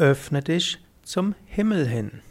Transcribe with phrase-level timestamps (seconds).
[0.00, 2.22] öffne dich zum Himmel hin.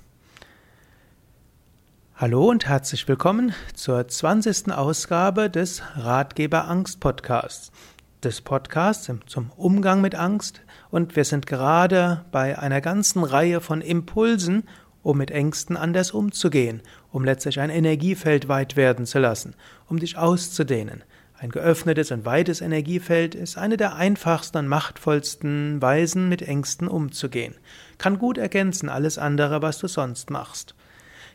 [2.15, 4.71] Hallo und herzlich willkommen zur 20.
[4.71, 7.71] Ausgabe des Ratgeber Angst Podcasts.
[8.23, 13.81] Des Podcasts zum Umgang mit Angst und wir sind gerade bei einer ganzen Reihe von
[13.81, 14.63] Impulsen,
[15.03, 19.53] um mit Ängsten anders umzugehen, um letztlich ein Energiefeld weit werden zu lassen,
[19.87, 21.03] um dich auszudehnen.
[21.41, 27.55] Ein geöffnetes und weites Energiefeld ist eine der einfachsten und machtvollsten Weisen, mit Ängsten umzugehen.
[27.97, 30.75] Kann gut ergänzen alles andere, was du sonst machst.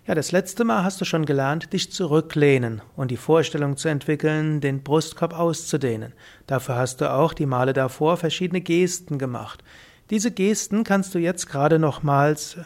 [0.06, 4.60] Ja, das letzte Mal hast du schon gelernt, dich zurücklehnen und die Vorstellung zu entwickeln,
[4.60, 6.12] den Brustkorb auszudehnen.
[6.46, 9.64] Dafür hast du auch die Male davor verschiedene Gesten gemacht.
[10.10, 12.58] Diese Gesten kannst du jetzt gerade nochmals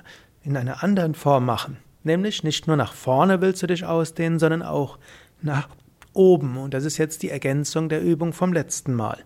[0.42, 1.76] in einer anderen Form machen.
[2.02, 4.98] Nämlich nicht nur nach vorne willst du dich ausdehnen, sondern auch
[5.40, 5.68] nach
[6.12, 6.56] oben.
[6.56, 9.18] Und das ist jetzt die Ergänzung der Übung vom letzten Mal.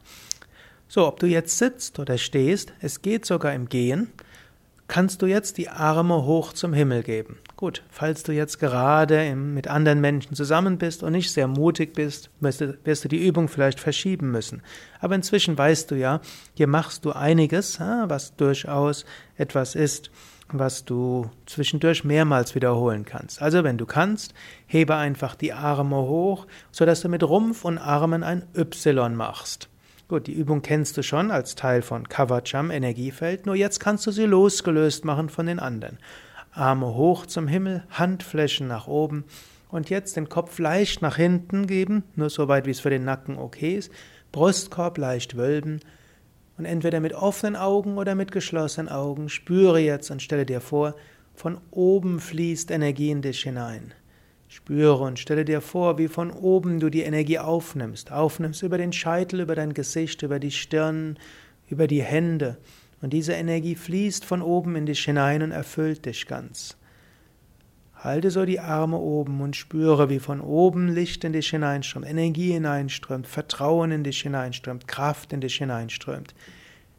[0.88, 4.12] So, ob du jetzt sitzt oder stehst, es geht sogar im Gehen,
[4.88, 7.38] kannst du jetzt die Arme hoch zum Himmel geben.
[7.56, 12.28] Gut, falls du jetzt gerade mit anderen Menschen zusammen bist und nicht sehr mutig bist,
[12.40, 12.60] wirst
[13.04, 14.60] du, die Übung vielleicht verschieben müssen.
[15.00, 16.20] Aber inzwischen weißt du ja,
[16.52, 19.06] hier machst du einiges, was durchaus
[19.38, 20.10] etwas ist,
[20.58, 23.40] was du zwischendurch mehrmals wiederholen kannst.
[23.40, 24.34] Also wenn du kannst,
[24.66, 29.68] hebe einfach die Arme hoch, sodass du mit Rumpf und Armen ein Y machst.
[30.08, 34.10] Gut, die Übung kennst du schon als Teil von Kavacham Energiefeld, nur jetzt kannst du
[34.10, 35.98] sie losgelöst machen von den anderen.
[36.52, 39.24] Arme hoch zum Himmel, Handflächen nach oben
[39.70, 43.04] und jetzt den Kopf leicht nach hinten geben, nur so weit wie es für den
[43.04, 43.90] Nacken okay ist,
[44.32, 45.80] Brustkorb leicht wölben,
[46.58, 50.94] und entweder mit offenen Augen oder mit geschlossenen Augen spüre jetzt und stelle dir vor,
[51.34, 53.94] von oben fließt Energie in dich hinein.
[54.48, 58.12] Spüre und stelle dir vor, wie von oben du die Energie aufnimmst.
[58.12, 61.18] Aufnimmst über den Scheitel, über dein Gesicht, über die Stirn,
[61.68, 62.58] über die Hände.
[63.00, 66.76] Und diese Energie fließt von oben in dich hinein und erfüllt dich ganz.
[68.02, 72.50] Halte so die Arme oben und spüre, wie von oben Licht in dich hineinströmt, Energie
[72.50, 76.34] hineinströmt, Vertrauen in dich hineinströmt, Kraft in dich hineinströmt.